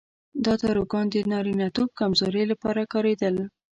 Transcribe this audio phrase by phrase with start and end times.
[0.45, 3.35] دا داروګان د نارینتوب کمزورۍ لپاره کارېدل.